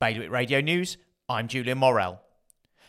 Bailiwick 0.00 0.30
Radio 0.30 0.60
News, 0.60 0.96
I'm 1.28 1.48
Julian 1.48 1.78
Morel. 1.78 2.20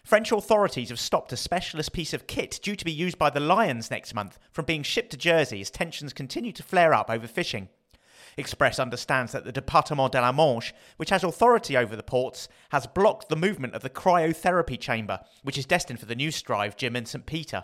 French 0.04 0.32
authorities 0.32 0.90
have 0.90 1.00
stopped 1.00 1.34
a 1.34 1.38
specialist 1.38 1.92
piece 1.92 2.14
of 2.14 2.28
kit 2.28 2.60
due 2.62 2.76
to 2.76 2.86
be 2.86 2.92
used 2.92 3.18
by 3.18 3.32
the 3.32 3.40
Lions 3.40 3.90
next 3.90 4.14
month 4.14 4.38
from 4.52 4.66
being 4.66 4.84
shipped 4.84 5.10
to 5.10 5.18
Jersey 5.18 5.60
as 5.60 5.72
tensions 5.72 6.14
continue 6.14 6.52
to 6.52 6.62
flare 6.62 6.94
up 6.94 7.10
over 7.10 7.26
fishing. 7.26 7.70
Express 8.38 8.78
understands 8.78 9.32
that 9.32 9.44
the 9.44 9.52
Département 9.52 10.12
de 10.12 10.22
la 10.22 10.32
Manche, 10.32 10.72
which 10.98 11.10
has 11.10 11.24
authority 11.24 11.76
over 11.76 11.96
the 11.96 12.04
ports, 12.04 12.48
has 12.70 12.86
blocked 12.86 13.28
the 13.28 13.36
movement 13.36 13.74
of 13.74 13.82
the 13.82 13.90
cryotherapy 13.90 14.80
chamber, 14.80 15.20
which 15.42 15.58
is 15.58 15.66
destined 15.66 16.00
for 16.00 16.06
the 16.06 16.14
new 16.14 16.30
Strive 16.30 16.78
gym 16.78 16.96
in 16.96 17.08
St. 17.08 17.26
Peter. 17.26 17.64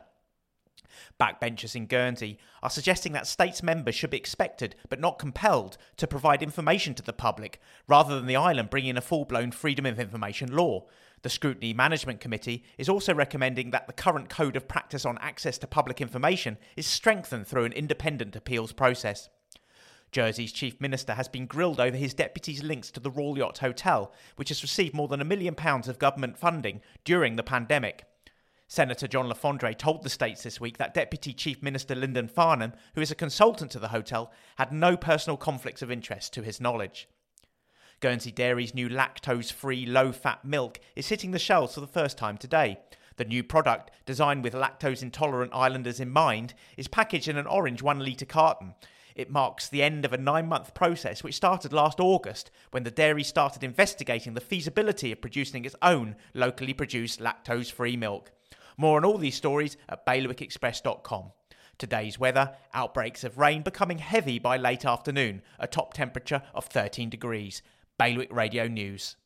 Backbenchers 1.19 1.75
in 1.75 1.85
Guernsey 1.85 2.37
are 2.63 2.69
suggesting 2.69 3.13
that 3.13 3.27
states 3.27 3.63
members 3.63 3.95
should 3.95 4.09
be 4.09 4.17
expected, 4.17 4.75
but 4.89 4.99
not 4.99 5.19
compelled, 5.19 5.77
to 5.97 6.07
provide 6.07 6.41
information 6.41 6.93
to 6.95 7.03
the 7.03 7.13
public, 7.13 7.59
rather 7.87 8.15
than 8.15 8.27
the 8.27 8.35
island 8.35 8.69
bringing 8.69 8.97
a 8.97 9.01
full 9.01 9.25
blown 9.25 9.51
Freedom 9.51 9.85
of 9.85 9.99
Information 9.99 10.55
law. 10.55 10.85
The 11.21 11.29
Scrutiny 11.29 11.73
Management 11.73 12.19
Committee 12.19 12.63
is 12.77 12.87
also 12.87 13.13
recommending 13.13 13.71
that 13.71 13.87
the 13.87 13.93
current 13.93 14.29
code 14.29 14.55
of 14.55 14.67
practice 14.67 15.05
on 15.05 15.17
access 15.19 15.57
to 15.57 15.67
public 15.67 15.99
information 15.99 16.57
is 16.75 16.85
strengthened 16.85 17.47
through 17.47 17.65
an 17.65 17.73
independent 17.73 18.35
appeals 18.35 18.73
process. 18.73 19.29
Jersey's 20.11 20.51
chief 20.51 20.79
minister 20.79 21.15
has 21.15 21.27
been 21.27 21.45
grilled 21.45 21.79
over 21.79 21.97
his 21.97 22.13
deputy's 22.13 22.63
links 22.63 22.91
to 22.91 22.99
the 22.99 23.11
Royal 23.11 23.37
Yacht 23.37 23.57
Hotel, 23.57 24.13
which 24.35 24.49
has 24.49 24.61
received 24.61 24.93
more 24.93 25.07
than 25.07 25.19
a 25.19 25.25
million 25.25 25.55
pounds 25.55 25.87
of 25.87 25.99
government 25.99 26.37
funding 26.37 26.81
during 27.03 27.35
the 27.35 27.43
pandemic. 27.43 28.05
Senator 28.67 29.07
John 29.07 29.27
Le 29.27 29.35
Fondré 29.35 29.77
told 29.77 30.01
the 30.01 30.09
States 30.09 30.41
this 30.41 30.59
week 30.59 30.79
that 30.79 30.95
Deputy 30.95 31.33
Chief 31.33 31.61
Minister 31.61 31.93
Lyndon 31.93 32.27
Farnham, 32.27 32.73
who 32.95 33.01
is 33.01 33.11
a 33.11 33.15
consultant 33.15 33.69
to 33.71 33.79
the 33.79 33.89
hotel, 33.89 34.31
had 34.57 34.71
no 34.71 34.97
personal 34.97 35.37
conflicts 35.37 35.83
of 35.83 35.91
interest 35.91 36.33
to 36.33 36.41
his 36.41 36.59
knowledge. 36.59 37.07
Guernsey 37.99 38.31
Dairy's 38.31 38.73
new 38.73 38.89
lactose 38.89 39.53
free, 39.53 39.85
low 39.85 40.11
fat 40.11 40.43
milk 40.43 40.79
is 40.95 41.09
hitting 41.09 41.31
the 41.31 41.39
shelves 41.39 41.75
for 41.75 41.81
the 41.81 41.87
first 41.87 42.17
time 42.17 42.37
today. 42.37 42.79
The 43.17 43.25
new 43.25 43.43
product, 43.43 43.91
designed 44.05 44.43
with 44.43 44.53
lactose 44.53 45.03
intolerant 45.03 45.53
islanders 45.53 45.99
in 45.99 46.09
mind, 46.09 46.55
is 46.75 46.87
packaged 46.87 47.27
in 47.27 47.37
an 47.37 47.47
orange 47.47 47.81
one 47.81 47.99
litre 47.99 48.25
carton. 48.25 48.73
It 49.15 49.31
marks 49.31 49.69
the 49.69 49.83
end 49.83 50.03
of 50.03 50.11
a 50.11 50.17
nine 50.17 50.47
month 50.47 50.73
process 50.73 51.23
which 51.23 51.35
started 51.35 51.71
last 51.71 51.99
August 52.01 52.51
when 52.71 52.83
the 52.83 52.91
dairy 52.91 53.23
started 53.23 53.63
investigating 53.63 54.33
the 54.33 54.41
feasibility 54.41 55.11
of 55.11 55.21
producing 55.21 55.63
its 55.63 55.75
own 55.81 56.17
locally 56.33 56.73
produced 56.73 57.21
lactose 57.21 57.71
free 57.71 57.95
milk. 57.95 58.31
More 58.77 58.97
on 58.97 59.05
all 59.05 59.17
these 59.17 59.35
stories 59.35 59.77
at 59.87 60.05
bailiwickexpress.com. 60.05 61.31
Today's 61.77 62.19
weather 62.19 62.55
outbreaks 62.73 63.23
of 63.23 63.37
rain 63.37 63.61
becoming 63.61 63.97
heavy 63.97 64.39
by 64.39 64.57
late 64.57 64.85
afternoon, 64.85 65.41
a 65.59 65.67
top 65.67 65.93
temperature 65.93 66.41
of 66.53 66.65
13 66.65 67.09
degrees. 67.09 67.61
Bailiwick 67.97 68.33
Radio 68.33 68.67
News. 68.67 69.17